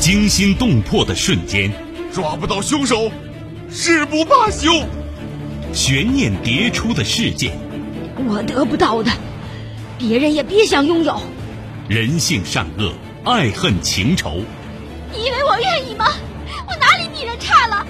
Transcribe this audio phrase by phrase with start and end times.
[0.00, 1.70] 惊心动魄的瞬间，
[2.10, 3.12] 抓不到凶手，
[3.70, 4.82] 誓不罢休。
[5.74, 7.52] 悬念迭出的事件，
[8.26, 9.10] 我得不到的，
[9.98, 11.20] 别人也别想拥有。
[11.86, 12.94] 人性善恶，
[13.24, 14.40] 爱恨情仇。
[15.12, 16.06] 你以为我愿意吗？
[16.66, 17.86] 我哪里比人差了？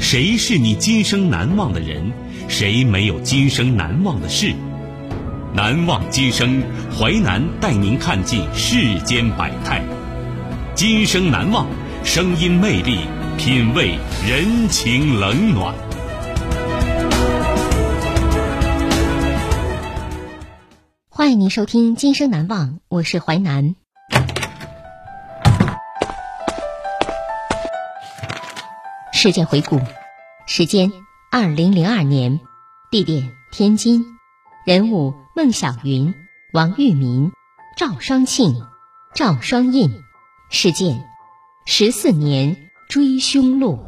[0.00, 2.12] 谁是你今生难忘的人？
[2.48, 4.54] 谁没有今生难忘的事？
[5.54, 9.84] 难忘今生，淮南带您看尽世间百态。
[10.74, 11.66] 今生难忘，
[12.02, 13.00] 声音魅力，
[13.36, 15.74] 品味人情冷暖。
[21.10, 23.74] 欢迎您收听《今生难忘》，我是淮南。
[29.12, 29.78] 事件回顾。
[30.46, 30.90] 时间：
[31.30, 32.40] 二零零二年，
[32.90, 34.02] 地点：天津，
[34.64, 36.14] 人物：孟小云、
[36.52, 37.32] 王玉民、
[37.74, 38.54] 赵双庆、
[39.14, 39.90] 赵双印，
[40.50, 41.02] 事件：
[41.64, 42.54] 十四年
[42.90, 43.78] 追凶录。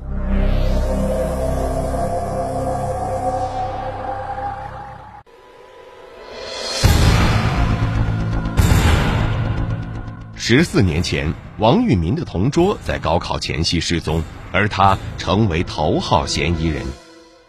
[10.34, 14.23] 十四年前，王玉民的同桌在高考前夕失踪。
[14.51, 16.86] 而他成为头号嫌疑人。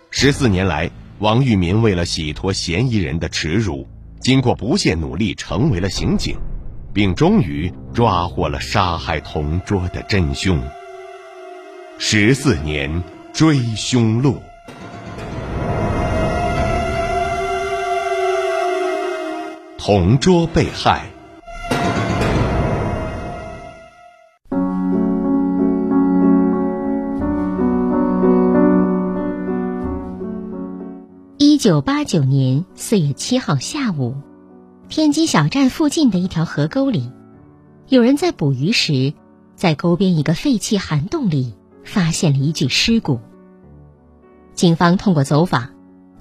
[0.10, 3.88] 十四年来，王玉民为了洗脱嫌疑人的耻辱，
[4.20, 6.38] 经过不懈努力，成为了刑警，
[6.94, 10.62] 并终于抓获了杀害同桌的真凶。
[11.98, 14.42] 十四年追凶路，
[19.78, 21.15] 同桌被害。
[31.66, 34.14] 九八九年四月七号下午，
[34.88, 37.12] 天津小站附近的一条河沟里，
[37.88, 39.16] 有人在捕鱼时，
[39.56, 43.20] 在沟边一个废弃涵洞里发现了一具尸骨。
[44.54, 45.72] 警方通过走访，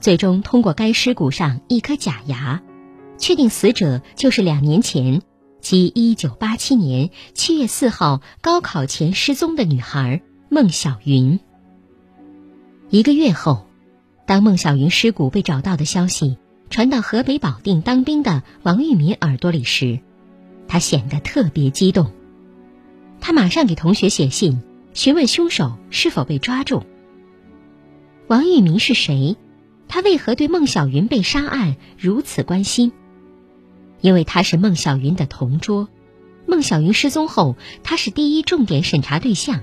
[0.01, 2.63] 最终通过该尸骨上一颗假牙，
[3.19, 5.21] 确定死者就是两年前，
[5.61, 11.39] 即一九八七年七月四号高考前失踪的女孩孟小云。
[12.89, 13.67] 一个月后。
[14.27, 16.39] 当孟小云尸骨被找到的消息
[16.71, 20.01] 传到河北保定当兵的王玉民耳朵里时，
[20.67, 22.11] 他显得特别激动。
[23.21, 24.63] 他马上给同学写信，
[24.93, 26.83] 询问凶手是否被抓住。
[28.27, 29.37] 王玉民是谁？
[29.89, 32.93] 他为何对孟小云被杀案如此关心？
[34.01, 35.89] 因为他是孟小云的同桌，
[36.47, 39.61] 孟小云失踪后，他是第一重点审查对象，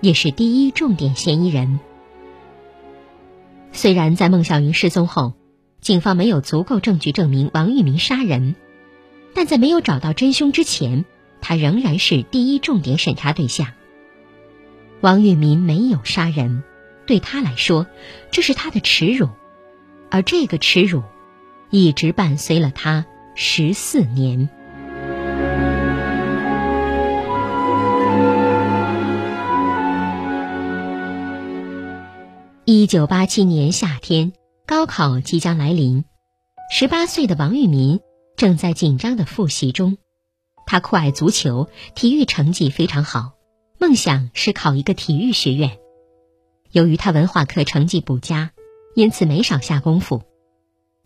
[0.00, 1.78] 也是第一重点嫌疑人。
[3.72, 5.34] 虽然在孟小云失踪后，
[5.80, 8.56] 警方没有足够证据证明王玉民杀人，
[9.34, 11.04] 但在没有找到真凶之前，
[11.40, 13.68] 他仍然是第一重点审查对象。
[15.00, 16.64] 王玉民没有杀人，
[17.06, 17.86] 对他来说，
[18.32, 19.28] 这是他的耻辱，
[20.10, 21.04] 而这个耻辱，
[21.70, 23.06] 一直伴随了他
[23.36, 24.48] 十四年。
[32.70, 34.34] 一九八七年夏天，
[34.66, 36.04] 高考即将来临。
[36.70, 38.00] 十八岁的王玉民
[38.36, 39.96] 正在紧张的复习中。
[40.66, 43.32] 他酷爱足球，体育成绩非常好，
[43.78, 45.78] 梦想是考一个体育学院。
[46.70, 48.50] 由于他文化课成绩不佳，
[48.94, 50.24] 因此没少下功夫。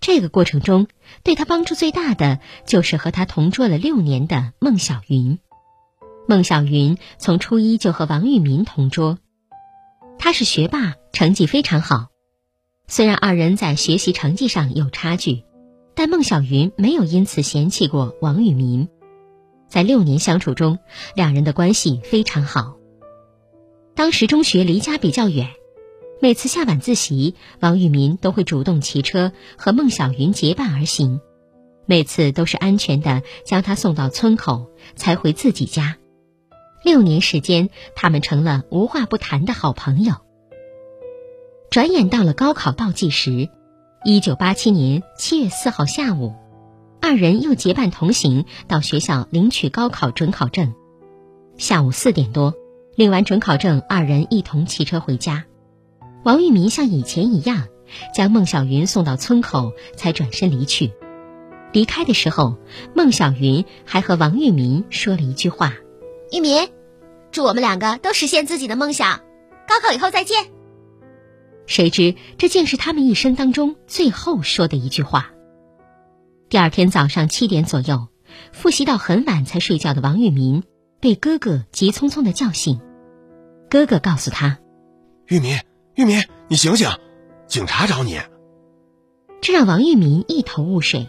[0.01, 0.89] 这个过程中，
[1.23, 5.39] 对他帮助最大的就是和他同桌了六年的孟小云。
[6.27, 9.21] 孟小云从初一就和王玉民同桌，
[10.23, 10.95] 他是学霸。
[11.13, 12.07] 成绩非常好，
[12.87, 15.43] 虽然二人在学习成绩上有差距，
[15.95, 18.89] 但孟小云没有因此嫌弃过王玉民。
[19.69, 20.79] 在六年相处中，
[21.15, 22.77] 两人的关系非常好。
[23.95, 25.51] 当时中学离家比较远，
[26.21, 31.21] 每次下晚自习，王玉民都会主动骑车和孟小云结伴而行，
[31.85, 35.99] 每次都是安全的将她送到村口，才回自己家。
[36.83, 40.15] 六年时间，他们成了无话不谈的好朋友。
[41.73, 43.49] 转眼到了高考倒计时，
[44.05, 46.35] 一九八七年七月四号下午，
[47.01, 50.75] 二人又结伴同行到学校领取高考准考证。
[51.57, 52.53] 下午四点多，
[52.95, 55.47] 领完准考证，二人一同骑车回家。
[56.25, 57.69] 王玉民像以前一样，
[58.15, 60.93] 将孟小云送到村口，才转身离去。
[61.73, 62.59] 离开的时候，
[62.95, 65.73] 孟小云还和王玉民说了一句话
[66.33, 66.69] ：“玉民，
[67.31, 69.21] 祝我们两个都实现自己的梦想，
[69.67, 70.53] 高考以后再见。”
[71.67, 75.31] 谁知这竟是他们一生当中最后说的一句话。
[76.49, 78.09] 第二天早上七点左右，
[78.53, 80.65] 复习到很晚才睡觉的王玉民
[81.01, 82.81] 被哥哥急匆匆的叫醒。
[83.71, 84.59] 哥哥告诉他
[85.29, 85.59] ：“玉民，
[85.95, 86.91] 玉民，你醒醒，
[87.47, 88.21] 警察找你。”
[89.41, 91.09] 这让王玉民一头雾水。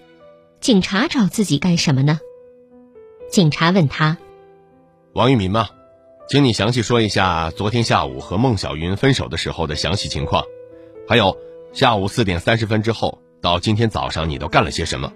[0.61, 2.19] 警察找自己干什么呢？
[3.29, 4.17] 警察问他
[5.13, 5.67] ：“王玉民吗？
[6.27, 10.43] 请你详细说一下昨天下午和孟小云分手的时候的详细情况，
[11.07, 11.37] 还有
[11.73, 15.11] 下午四点三十分之后到今天早上你都干了些什么？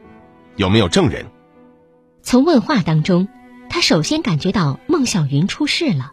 [0.58, 1.26] 有没有证人？”
[2.22, 3.30] 从问话当中，
[3.70, 6.12] 他首先感觉到孟小云出事了，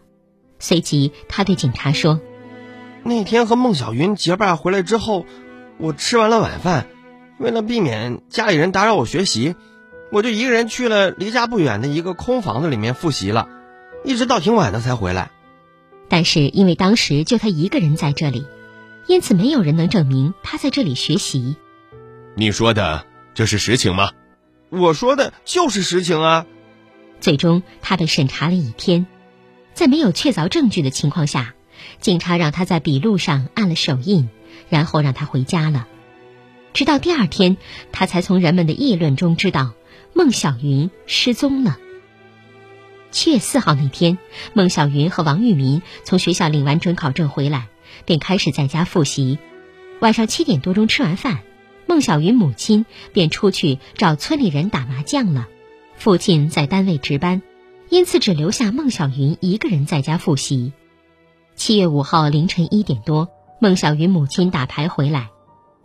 [0.59, 2.21] 随即他对警察说
[3.03, 5.25] ：“那天和孟小云结伴回来之后，
[5.77, 6.87] 我吃完了晚饭。”
[7.37, 9.55] 为了避免家里人打扰我学习，
[10.09, 13.49] 我就一个人去了离家不远的一个空房子里面复习了，
[14.05, 15.31] 一直到挺晚的才回来。
[16.07, 18.45] 但是因为当时就他一个人在这里，
[19.07, 21.55] 因此没有人能证明他在这里学习。
[22.35, 24.11] 你说的这是实情吗？
[24.69, 26.45] 我说的就是实情啊。
[27.19, 29.07] 最终他被审查了一天，
[29.73, 31.55] 在没有确凿证据的情况下，
[31.99, 34.29] 警察让他在笔录上按了手印，
[34.69, 35.87] 然后让他回家了。
[36.73, 37.57] 直到第二天，
[37.91, 39.73] 他才从人们的议论中知道
[40.13, 41.77] 孟小云失踪了。
[43.11, 44.17] 七月四号那天，
[44.53, 47.67] 孟小云和王玉民从学校领完准考证回来，
[48.05, 49.39] 便开始在家复习。
[50.01, 51.39] 晚上七点多钟吃完饭，
[51.87, 55.47] 孟小云母亲便出去找村里人打麻将了。
[55.95, 57.41] 父亲在单位值班，
[57.89, 60.73] 因此只留下孟小云一个人在家复习。
[61.55, 63.29] 七月五号凌晨一点多，
[63.61, 65.29] 孟小云母亲打牌回来。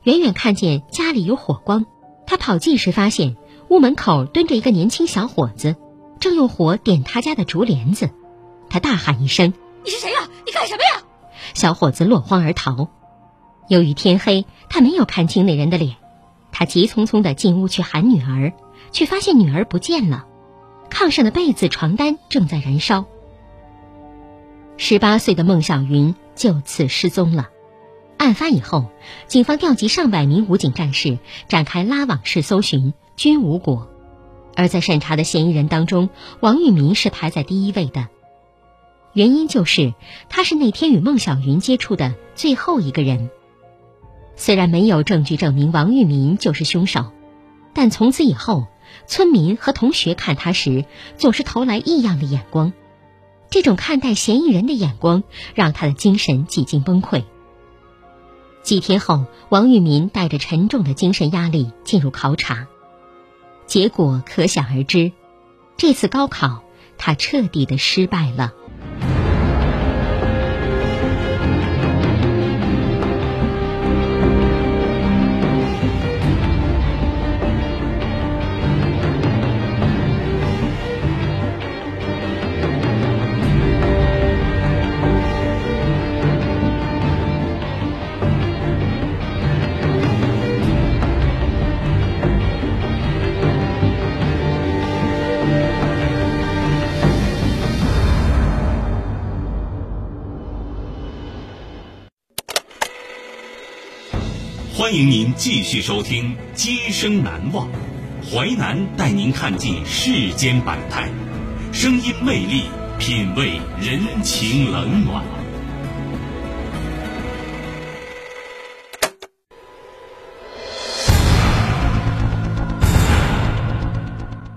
[0.03, 1.87] 远远看见家里有火光，
[2.27, 3.37] 他跑近时发现
[3.69, 5.77] 屋门口蹲着一个年轻小伙子，
[6.21, 8.11] 正用火点他家的竹帘子。
[8.69, 9.53] 他大喊一声
[9.85, 10.29] ：“你是谁呀？
[10.47, 11.03] 你干什么呀？”
[11.55, 12.89] 小伙子落荒而逃。
[13.69, 15.97] 由于天黑，他没有看清那人的脸。
[16.53, 18.53] 他急匆匆地进屋去喊女儿，
[18.93, 20.27] 却发现女儿不见了，
[20.91, 23.07] 炕上的被子、床单正在燃烧。
[24.77, 27.49] 十八岁的孟小云就此失踪了。
[28.19, 28.87] 案发以后，
[29.29, 31.19] 警方调集上百名武警战士
[31.49, 33.89] 展开拉网式搜寻，均无果。
[34.61, 36.11] 而在审查的嫌疑人当中，
[36.41, 38.09] 王玉民是排在第一位的。
[39.15, 39.95] 原因就是
[40.29, 43.31] 他是那天与孟小云接触的最后一个人。
[44.37, 47.07] 虽然没有证据证明王玉民就是凶手，
[47.73, 48.67] 但从此以后，
[49.07, 50.85] 村民和同学看他时
[51.17, 52.75] 总是投来异样的眼光。
[53.49, 55.23] 这种看待嫌疑人的眼光，
[55.55, 57.25] 让他的精神几近崩溃。
[58.63, 62.67] 几天后，王玉民带着沉重的精神压力进入考场，
[63.71, 65.13] 结果可想而知。
[65.77, 66.65] 这次高考，
[66.99, 68.53] 他彻底的失败了。
[104.81, 106.25] 欢迎您继续收听
[106.55, 107.69] 《今生难忘》，
[108.25, 111.11] 淮南带您看尽世间百态，
[111.71, 112.63] 声音魅力，
[112.99, 115.23] 品味人情冷暖。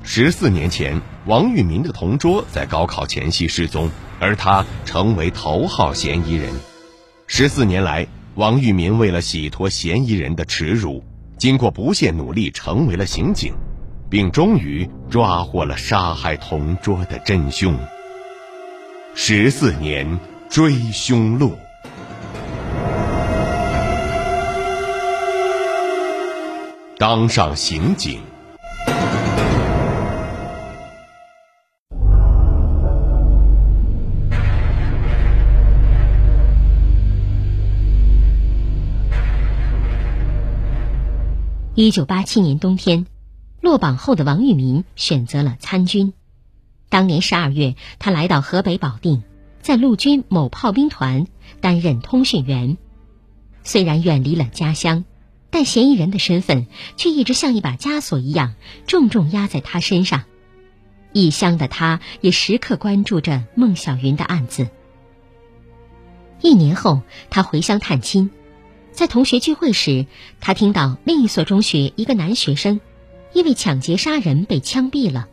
[0.03, 6.49] 十四年前，王玉民的同桌在高考前夕失踪，而他成为头号嫌疑人。
[7.27, 8.07] 十四年来。
[8.35, 11.03] 王玉民为了洗脱嫌疑人的耻辱，
[11.37, 13.53] 经过不懈努力，成为了刑警，
[14.09, 17.77] 并终于抓获了杀害同桌的真凶。
[19.13, 21.55] 十四年追凶路，
[26.97, 28.19] 当上刑警。
[41.75, 43.07] 一九八七年冬天，
[43.59, 46.13] 落榜后的王玉民选择了参军。
[46.87, 49.23] 当年十二月，他来到河北保定，
[49.59, 51.25] 在陆军某炮兵团
[51.61, 52.77] 担任通讯员。
[53.63, 55.03] 虽然远离了家乡，
[55.49, 58.53] 但嫌疑人的身份却一直像一把枷锁一样
[58.85, 60.25] 重重压在他身上。
[61.11, 64.67] 异乡的他也时刻关注着孟小云的案子。
[66.39, 67.01] 一年后，
[67.31, 68.29] 他回乡探亲。
[68.93, 70.05] 在同学聚会时，
[70.39, 72.79] 他听到另一所中学一个男学生
[73.33, 75.27] 因为抢劫杀人被枪毙了。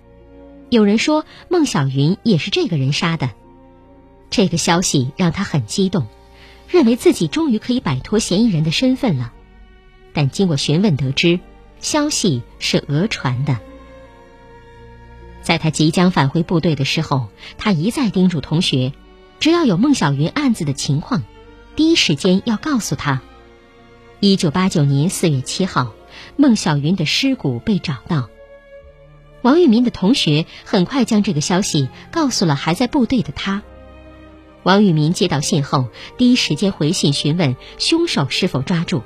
[0.71, 3.31] 有人说孟小云也是这个人杀的。
[4.31, 6.07] 这个消息让他很激动，
[6.69, 9.33] 认为自己终于可以摆脱嫌疑人的身份了。
[10.15, 11.39] 但经过询问得知，
[11.81, 13.59] 消息是讹传的。
[15.43, 18.93] 在他即将返回部队的时候，他一再叮嘱同学，
[19.39, 21.25] 只要有孟小云案子的情况，
[21.77, 23.21] 第一时间要告诉他。
[24.23, 25.95] 一九八九年四月七号，
[26.37, 28.29] 孟小云的尸骨被找到。
[29.41, 33.63] 王玉民的同学很快将这个消息告诉了还在部队的他。
[34.63, 39.03] 王玉民接到信后，第一时间回信询问凶手是否抓住。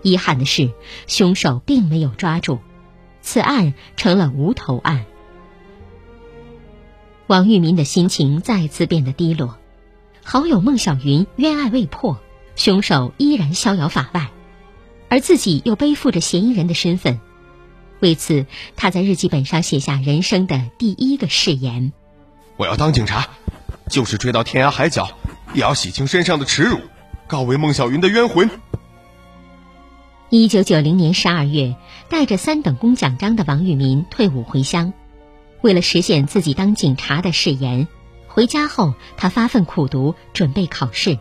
[0.00, 0.72] 遗憾的是，
[1.06, 2.60] 凶手并没有抓住，
[3.20, 5.04] 此案成了无头案。
[7.26, 9.58] 王玉民的心情再次变得低落。
[10.24, 12.18] 好友孟小云冤案未破，
[12.62, 14.30] 凶手依然逍遥法外，
[15.08, 17.18] 而自己又背负着嫌疑人的身份。
[17.98, 21.92] 为此，他在日记本上写下人生的第一个誓言
[22.56, 23.26] ：“我要当警察。”
[23.90, 25.10] 就是追到天涯海角，
[25.54, 26.78] 也要洗清身上的耻辱，
[27.26, 28.48] 告慰孟小云的冤魂。
[30.30, 31.74] 一九九零年十二月，
[32.08, 34.92] 带着三等功奖章的王玉民退伍回乡，
[35.62, 37.88] 为了实现自己当警察的誓言，
[38.28, 41.18] 回家后他发奋苦读，准备考试。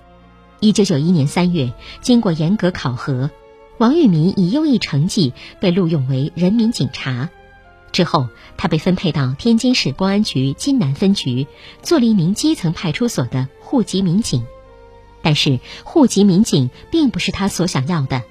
[0.64, 3.32] 一九九一年三月，经过严格考核，
[3.80, 7.32] 王玉民以优异成绩被录用为人民警察。
[7.92, 11.48] 之后，他被分配到天津市公安局津南分局，
[11.82, 14.46] 做了一名基层派出所的户籍民警。
[15.24, 18.22] 但是，户籍民警并不是他所想要的。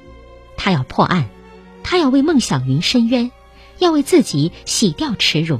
[0.56, 1.28] 他要破案，
[1.82, 3.32] 他要为孟小云伸冤，
[3.80, 5.58] 要为自己洗掉耻辱。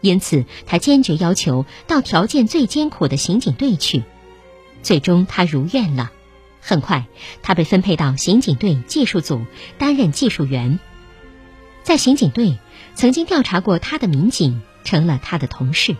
[0.00, 4.04] 因此，他坚决要求到条件最艰苦的刑警队去。
[4.82, 6.10] 最终，他如愿了。
[6.60, 7.06] 很快，
[7.42, 9.44] 他被分配到刑警队技术组
[9.78, 10.78] 担任技术员。
[11.82, 12.58] 在刑警队。
[12.96, 15.96] 曾经调查过他的民警成了他的同事。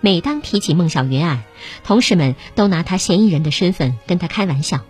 [0.00, 1.42] 每当提起孟小云案，
[1.82, 4.82] 同事们都拿他嫌疑人的身份跟他开玩笑。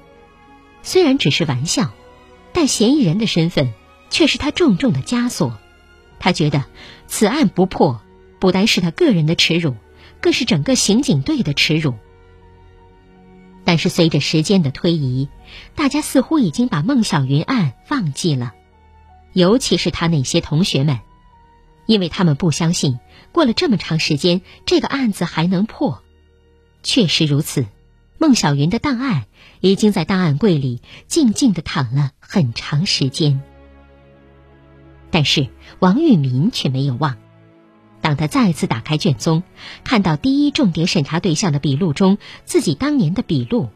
[0.82, 1.92] 虽然只是玩笑，
[2.52, 3.72] 但嫌疑人的身份
[4.10, 5.56] 却是他重重的枷锁。
[6.18, 6.64] 他觉得
[7.06, 8.02] 此案不破，
[8.38, 9.76] 不单是他个人的耻辱，
[10.20, 11.94] 更是整个刑警队的耻辱。
[13.64, 15.28] 但是随着时间的推移，
[15.74, 18.52] 大家似乎已经把孟小云案忘记了。
[19.32, 21.00] 尤其是他那些同学们，
[21.86, 22.98] 因为他们不相信
[23.32, 26.02] 过了这么长时间，这个案子还能破。
[26.82, 27.66] 确实如此，
[28.18, 29.24] 孟小云的档案
[29.60, 33.42] 已经在档案柜里静静的躺了很长时间。
[35.10, 37.16] 但是王玉民却没有忘。
[38.04, 39.42] 当他再次打开卷宗，
[39.82, 43.70] 看到第一重点审查对象的笔录中自己当年的笔录，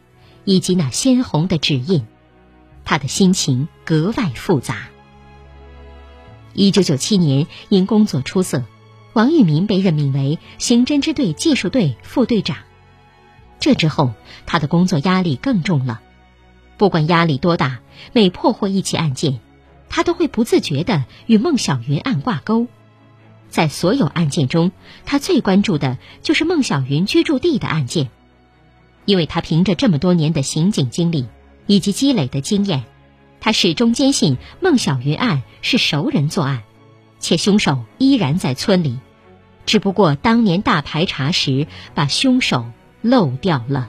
[0.44, 2.04] 以及那鲜红的指印，
[2.84, 4.88] 他的心情格外复杂。
[6.52, 8.64] 一九九七年，因工作出色，
[9.14, 12.58] 王玉民被任命为刑侦支队技术队副队长。
[13.58, 14.12] 这之后，
[14.44, 16.02] 他的工作压力更重了。
[16.76, 17.78] 不管压力多大，
[18.12, 19.40] 每破获一起案件，
[19.88, 22.66] 他都会不自觉地与孟小云案挂钩。
[23.48, 24.72] 在所有案件中，
[25.04, 28.10] 他最关注的就是孟小云居住地的案件，
[29.04, 31.26] 因为他凭着这么多年的刑警经历
[31.66, 32.84] 以及积累的经验。
[33.40, 36.62] 他始终坚信孟小云案是熟人作案，
[37.20, 38.98] 且凶手依然在村里，
[39.64, 42.66] 只不过当年大排查时把凶手
[43.00, 43.88] 漏掉了。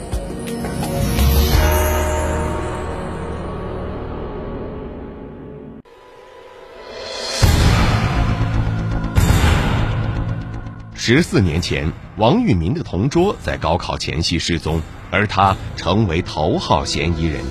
[11.03, 14.79] 十四年前，王玉民的同桌在高考前夕失踪，
[15.09, 17.43] 而他成为头号嫌疑人。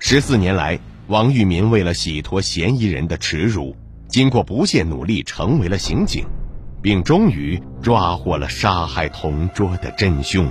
[0.00, 3.76] 十四年来，王玉民为了洗脱嫌疑人的耻辱，
[4.08, 6.26] 经过不懈努力，成为了刑警，
[6.82, 10.50] 并终于抓获了杀害同桌的真凶。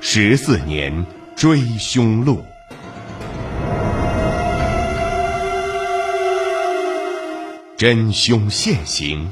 [0.00, 1.04] 十四年
[1.36, 2.42] 追凶路，
[7.76, 9.28] 真凶现形。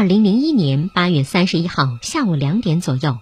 [0.00, 3.18] 二零零一年八月三十一号下午两点左右，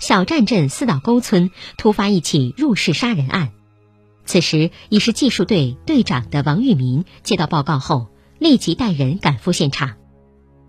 [0.00, 3.52] 小站镇四道沟村突发一起入室杀人案。
[4.24, 8.06] 此时已是技术队队长的王玉民接到报告后，
[8.38, 9.96] 立即带人赶赴现场。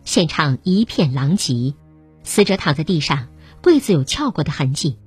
[0.03, 1.75] 现场一片狼藉，
[2.23, 3.29] 死者躺在地上，
[3.63, 4.97] 柜子有撬过的痕迹。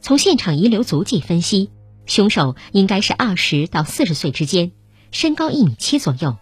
[0.00, 1.68] 从现场遗留足迹分析，
[2.06, 4.70] 凶手应该是二十到四十岁之间，
[5.10, 6.36] 身高一米七左右。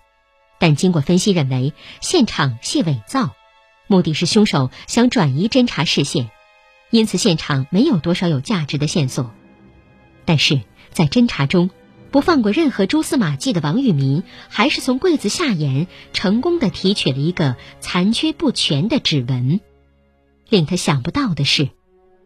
[0.61, 3.31] 但经过分析认为，现场系伪造。
[3.89, 6.31] 目的是凶手想转移侦查视线，
[6.91, 9.35] 因此现场没有多少有价值的线索。
[10.25, 10.61] 但是
[10.93, 11.71] 在侦查中，
[12.11, 19.61] 不放过任何蛛丝马迹的王玉民，还是从柜子下沿成功的提取了一个残缺不全的指纹。
[20.51, 21.71] 令他想不到的是，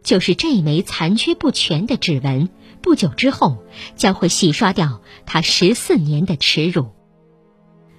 [0.02, 2.48] 就是这枚残缺不全的指纹，
[2.82, 3.62] 不久之后
[3.94, 6.90] 将会洗刷掉他十四年的耻辱。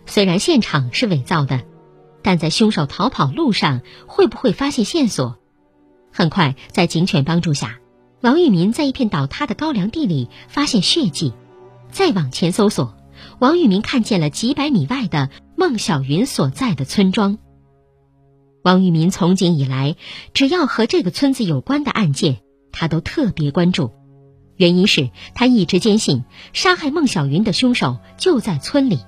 [0.06, 1.64] 虽然现场是伪造的。
[2.24, 5.38] 但在凶手逃跑路上会不会发现线索？
[6.12, 7.80] 很快，在警犬帮助下，
[8.22, 11.34] 王玉民在一片倒塌的高粱地里发现血迹。
[11.92, 12.96] 再往前搜索，
[13.40, 17.38] 王玉民看见了几百米外的孟小云所在的村庄。
[18.64, 19.96] 王玉民从警以来，
[20.34, 22.38] 只要和这个村子有关的案件，
[22.72, 23.92] 他都特别关注。
[24.56, 29.00] 原因是他一直坚信杀害孟小云的凶手就在村里。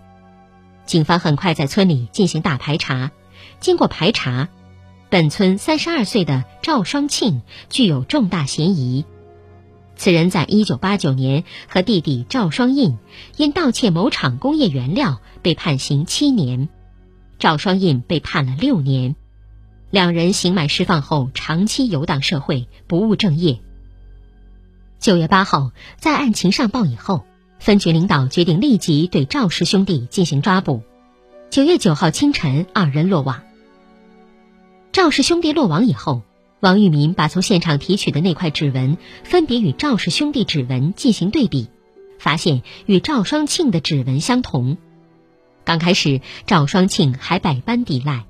[0.86, 3.12] 警方很快在村里进行大排查，
[3.60, 4.50] 经过排查，
[5.10, 9.06] 本村三十二岁的赵双庆具有重大嫌疑。
[9.96, 12.98] 此人在一九八九年和弟弟赵双印
[13.38, 16.70] 因盗窃某厂工业原料被判刑七年，
[17.40, 19.16] 赵双印被判了六年。
[19.90, 23.62] 两人刑满释放后，长期游荡社会，不务正业。
[25.00, 27.26] 九月八号，在案情上报以后。
[27.60, 30.82] 分局领导决定立即对赵氏兄弟进行抓捕。
[31.50, 33.42] 九月九号清晨，二人落网。
[34.92, 36.22] 赵氏兄弟落网以后，
[36.60, 41.68] 王玉民把从现场提取的那块指纹分别与赵氏兄弟指纹进行对比，
[42.20, 44.78] 发现与赵双庆的指纹相同。
[45.64, 48.26] 刚开始，赵双庆还百般抵赖，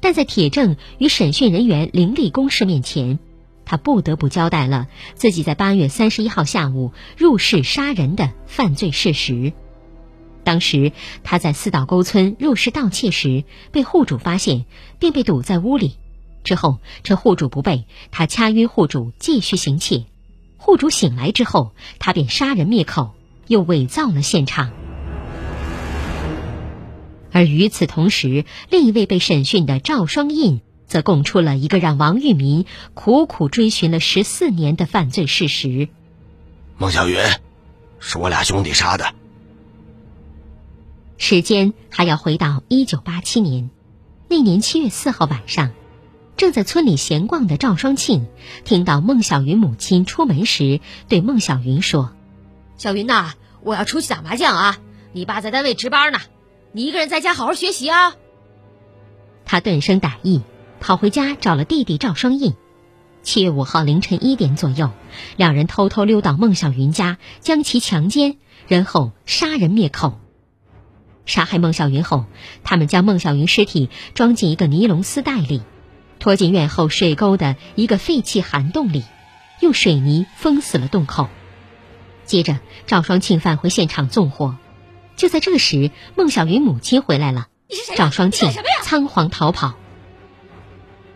[0.00, 3.18] 但在铁证与审讯人员凌厉攻势面前。
[3.64, 9.52] 他不得不交代了自己在八月三十一号下午入室杀人的犯罪事实。
[10.42, 14.66] 当时他在四道沟村入室盗窃时被户主发现，
[14.98, 15.96] 并被堵在屋里。
[16.42, 20.04] 之后趁户主不备，他掐晕户主继续行窃。
[20.58, 23.14] 户主醒来之后，他便杀人灭口，
[23.46, 24.70] 又伪造了现场。
[27.32, 30.60] 而与此同时，另一位被审讯的赵双印。
[30.94, 35.88] 则供出了一个让王玉民苦苦追寻了十四年的犯罪事实：
[36.78, 37.18] 孟小云
[37.98, 39.12] 是我俩兄弟杀的。
[41.18, 43.70] 时间还要回到一九八七年，
[44.28, 45.72] 那年七月四号晚上，
[46.36, 48.28] 正在村里闲逛的赵双庆
[48.64, 50.78] 听到孟小云母亲出门时
[51.08, 52.12] 对孟小云说
[52.78, 53.32] ：“小云呐，
[53.64, 54.78] 我要出去打麻将啊，
[55.12, 56.20] 你爸在单位值班呢，
[56.70, 58.14] 你一个人在家好好学习啊。”
[59.44, 60.42] 他顿生歹意。
[60.86, 62.52] 跑回家找了弟弟赵双印。
[63.22, 64.90] 七月五号凌晨一点左右，
[65.34, 68.36] 两人偷偷溜到孟小云家，将其强奸，
[68.68, 70.20] 然后杀人灭口。
[71.24, 72.26] 杀害孟小云后，
[72.64, 75.62] 他们将孟小云尸体装进一个尼龙丝袋里，
[76.18, 79.04] 拖进院后水沟的一个废弃涵洞里，
[79.60, 81.30] 用水泥封死了洞口。
[82.26, 84.58] 接着，赵双庆返回现场纵火。
[85.16, 87.46] 就在这时，孟小云母亲回来了，
[87.96, 89.76] 赵双庆仓皇逃跑。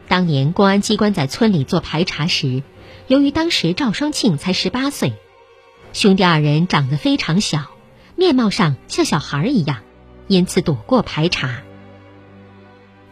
[0.09, 2.63] 当年公安机关在村里做排查时，
[3.07, 5.13] 由于当时赵双庆才十八岁，
[5.93, 7.67] 兄弟二人长得非常小，
[8.17, 9.83] 面貌上像小孩一样，
[10.27, 11.61] 因此躲过排查。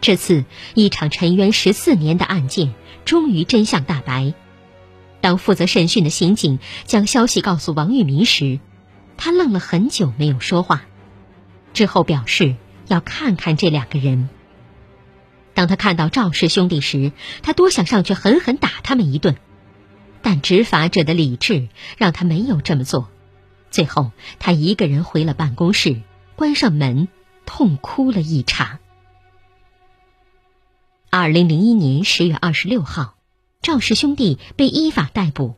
[0.01, 2.73] 这次一场沉冤十四年的案件
[3.05, 4.33] 终于真相大白。
[5.21, 8.59] 当负责审讯的刑警将消息告诉王玉民时，
[9.17, 10.83] 他愣了很久没有说话，
[11.73, 12.55] 之后表示
[12.87, 14.29] 要看看这两个人。
[15.57, 19.37] 当他看到赵氏兄弟时，他多想上去狠狠打他们一顿，
[20.21, 23.09] 但执法者的理智让他没有这么做。
[23.71, 26.03] 最后，他一个人回了办公室，
[26.35, 27.07] 关上门，
[27.47, 28.77] 痛哭了一场。
[31.09, 33.15] 二零零一年十月二十六号，
[33.63, 35.55] 赵氏兄弟被依法逮捕，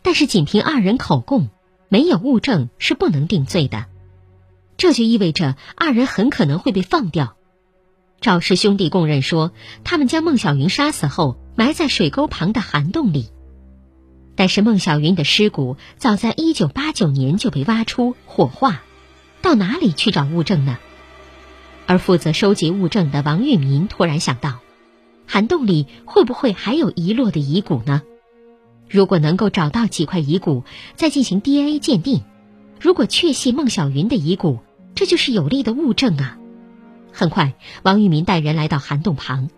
[0.00, 1.50] 但是仅凭二人口供，
[1.90, 3.84] 没有物证是不能定罪的。
[4.78, 7.36] 这就意味着二人很可能会被放掉。
[8.22, 9.50] 赵氏兄弟供认说，
[9.82, 13.30] 他们将孟小云杀死后埋在水沟旁的涵洞里。
[14.36, 18.82] 但是孟小云的尸骨早在一九八九年就被挖出火化，
[19.42, 20.78] 到哪里去找物证呢？
[21.86, 24.60] 而负责收集物证的王玉民突然想到，
[25.26, 28.02] 涵洞里会不会还有遗落的遗骨呢？
[28.88, 30.62] 如果能够找到几块遗骨，
[30.94, 32.22] 再进行 DNA 鉴定，
[32.80, 34.60] 如果确系孟小云的遗骨，
[34.94, 36.38] 这就是有力的物证啊！
[37.12, 39.48] 很快，王玉民带人来到涵洞旁，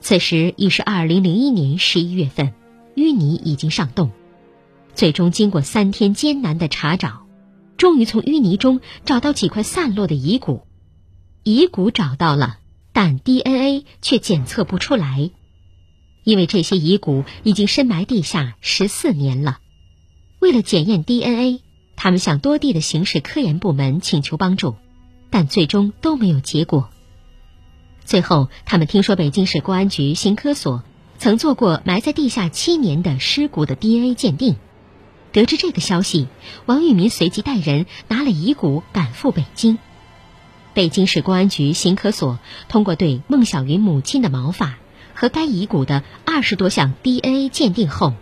[0.00, 2.52] 此时已是二零零一年十一月份。
[2.96, 4.10] 淤泥已经上洞，
[4.94, 7.24] 最终经过三天艰难的查找，
[7.76, 10.66] 终于从淤泥中找到几块散落的遗骨。
[11.44, 12.58] 遗骨找到了，
[12.92, 15.30] 但 DNA 却检测不出来，
[16.24, 19.60] 因为这些遗骨已经深埋地下十四年了。
[20.40, 21.62] 为了检验 DNA，
[21.96, 24.74] 他们向多地的刑事科研部门请求帮助，
[25.30, 26.90] 但最终都没有结果。
[28.04, 30.82] 最后，他们听说北京市公安局刑科所。
[31.22, 34.56] 曾做过埋在地下七年的尸骨的 DNA 鉴定，
[35.32, 36.28] 得知这个消息，
[36.64, 39.76] 王玉民随即带人拿了遗骨赶赴北京。
[40.72, 42.38] 北京市公安局刑科所
[42.70, 44.78] 通过对孟小云母亲的毛发
[45.12, 48.14] 和该遗骨的二十多项 DNA 鉴定后，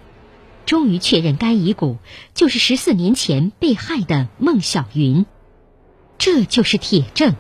[0.67, 1.99] 终于确认该遗骨
[2.35, 5.25] 就是十四年前被害的孟小云，
[6.19, 7.37] 这就是铁证。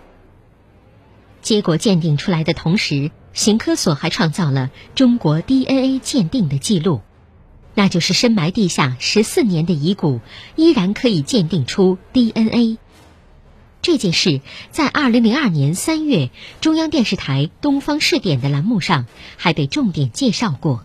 [1.42, 3.10] 结果鉴定出来的同时。
[3.34, 7.02] 刑科所还创造了中国 DNA 鉴定的记录，
[7.74, 10.20] 那就是深埋地下十四年的遗骨
[10.56, 12.78] 依然可以鉴定出 DNA。
[13.80, 14.40] 这件事
[14.72, 20.84] 在二零零二年三月中央电视台《东方视点》的栏目上还被重点介绍过。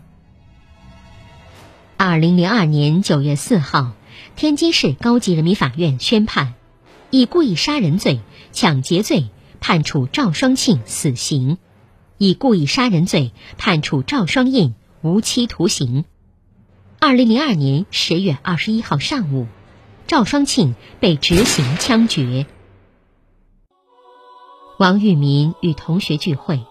[1.98, 3.94] 二零零二年九月四号，
[4.36, 6.54] 天津市高级人民法院宣判，
[7.14, 8.22] 以故意杀人罪、
[8.54, 9.28] 抢劫罪
[9.62, 11.60] 判处赵双庆死刑。
[12.18, 14.74] 以故意杀人罪判处赵双印
[15.04, 16.06] 无期徒刑。
[17.00, 19.46] 二零零二年十月二十一号上午，
[20.08, 22.48] 赵双庆被执行枪决。
[24.80, 26.66] 王玉民与同学聚会，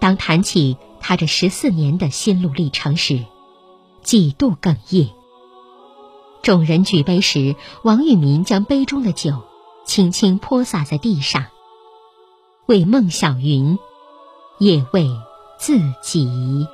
[0.00, 3.22] 当谈起他这十四年的心路历程时，
[4.02, 5.10] 几度哽咽。
[6.42, 7.54] 众人举杯时，
[7.84, 9.42] 王玉民将杯中的酒
[9.88, 11.46] 轻轻泼洒在地上，
[12.66, 13.76] 为孟小云。
[14.58, 15.08] 也为
[15.56, 16.66] 自己。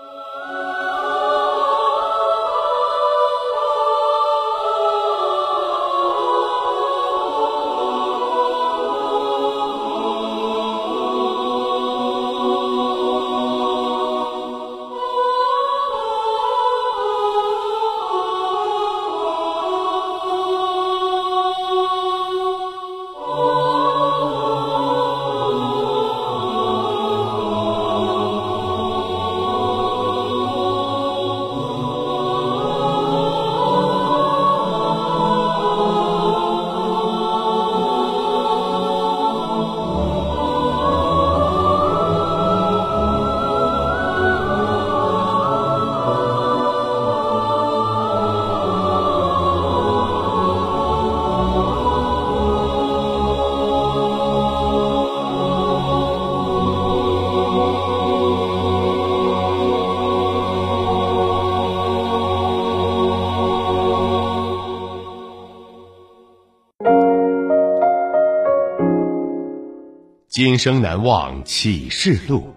[70.35, 72.57] 今生难忘启示录，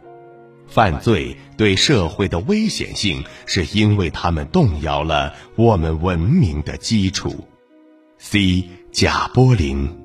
[0.65, 7.47] 犯罪对社会的危险性，是因为他们动摇了我们文明的基础。
[8.17, 8.67] C.
[8.91, 9.95] 贾柏林。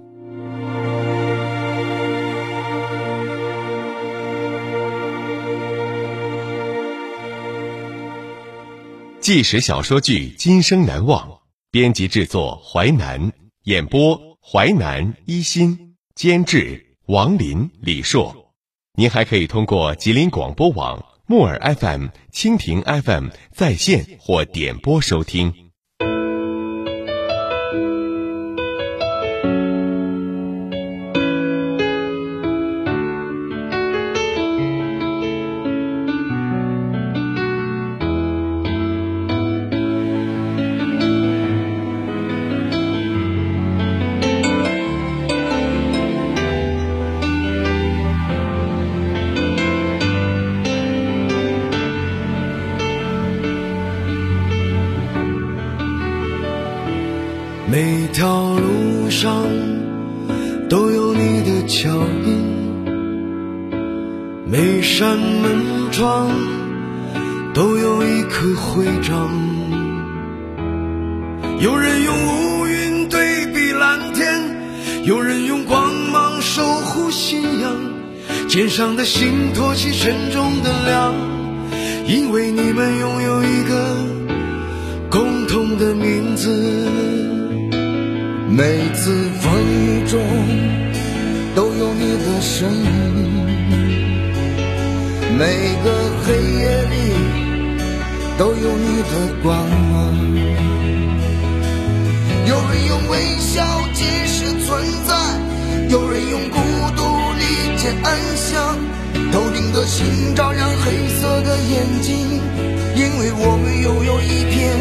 [9.18, 11.26] 纪实小说剧《今生难忘》，
[11.70, 13.32] 编辑制作淮南，
[13.62, 16.91] 演播淮南一心，监制。
[17.06, 18.54] 王林、李硕，
[18.94, 25.71] 您还可以通过吉林广播网、木耳 FM、蜻蜓 FM 在线或点播收听。
[57.72, 59.46] 每条路上
[60.68, 61.88] 都有你的脚
[62.22, 62.84] 印，
[64.46, 66.28] 每扇门窗
[67.54, 69.30] 都有一颗徽章。
[71.60, 74.38] 有人用乌云对比蓝天，
[75.04, 77.72] 有人用光芒守护信仰。
[78.48, 81.14] 肩上的心托起沉重的梁，
[82.06, 83.96] 因为你们拥有一个
[85.08, 87.21] 共同的名字。
[88.54, 90.20] 每次风雨中
[91.54, 92.84] 都有你的身影，
[95.38, 95.46] 每
[95.82, 95.90] 个
[96.22, 96.94] 黑夜里
[98.36, 99.12] 都有你的
[99.42, 99.56] 光
[99.90, 100.14] 芒。
[102.46, 105.16] 有人用微笑解释存在，
[105.88, 106.58] 有人用孤
[106.94, 107.02] 独
[107.38, 108.76] 理解安详。
[109.32, 112.38] 头顶的星照亮黑色的眼睛，
[112.96, 114.76] 因为我们拥有一片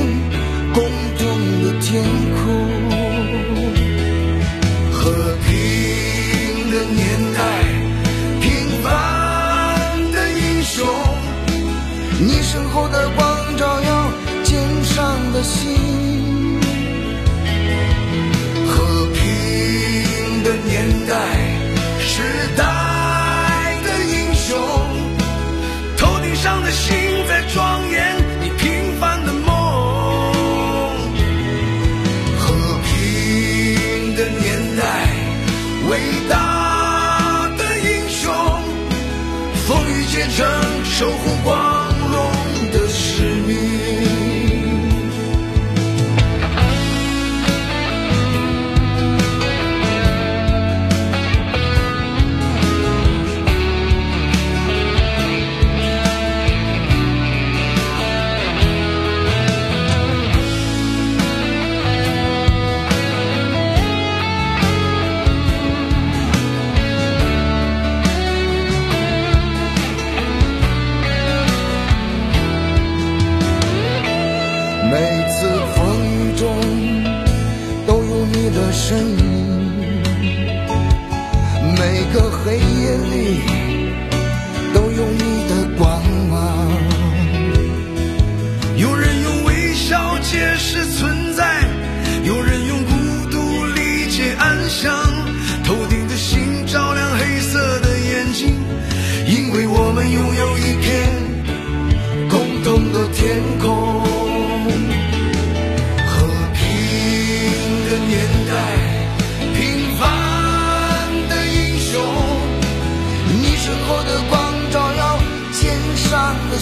[0.73, 0.83] 共
[1.17, 1.21] 同
[1.63, 2.03] 的天
[2.35, 3.00] 空。
[4.91, 5.11] 和
[5.45, 5.49] 平
[6.71, 6.99] 的年
[7.33, 7.39] 代，
[8.41, 8.91] 平凡
[10.11, 10.85] 的英雄，
[12.19, 14.11] 你身后的光照耀
[14.43, 16.10] 肩上的心。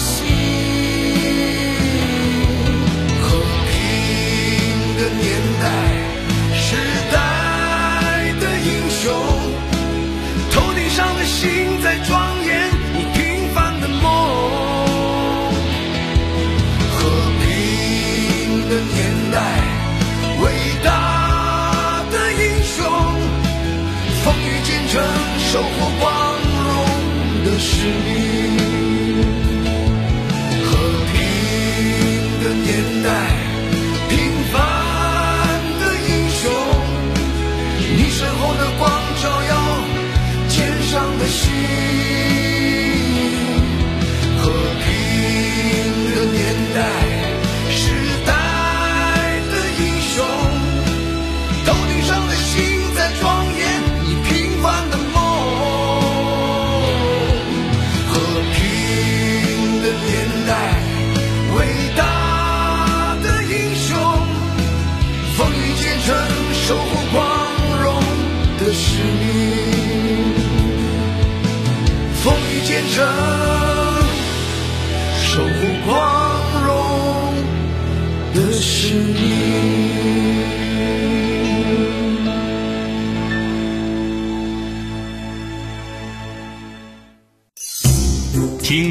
[0.00, 0.29] 上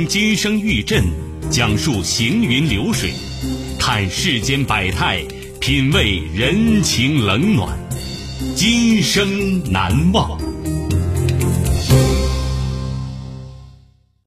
[0.10, 1.06] 今生玉振，
[1.52, 3.12] 讲述行云流水，
[3.78, 5.24] 看世间百态，
[5.60, 7.78] 品味人情冷暖，
[8.56, 10.42] 今生难忘。